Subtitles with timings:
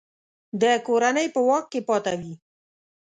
[0.61, 2.33] د کورنۍ په واک کې پاته وي.